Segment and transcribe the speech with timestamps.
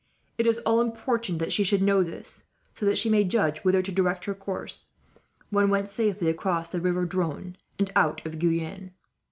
[0.39, 3.83] It is all important that she should know this, so that she may judge whither
[3.83, 4.89] to direct her course,
[5.51, 8.93] when once safely across the river Dronne and out of Guyenne.